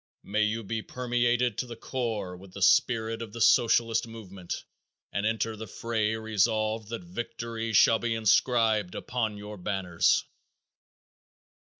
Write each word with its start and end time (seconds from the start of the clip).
May 0.23 0.41
you 0.41 0.63
be 0.63 0.81
permeated 0.81 1.59
to 1.59 1.67
the 1.67 1.75
core 1.75 2.35
with 2.35 2.53
the 2.53 2.61
spirit 2.63 3.21
of 3.21 3.33
the 3.33 3.39
Socialist 3.39 4.07
movement 4.07 4.63
and 5.13 5.27
enter 5.27 5.55
the 5.55 5.67
fray 5.67 6.15
resolved 6.15 6.89
that 6.89 7.03
victory 7.03 7.71
shall 7.71 7.99
be 7.99 8.15
inscribed 8.15 8.95
upon 8.95 9.37
your 9.37 9.57
banners. 9.57 10.25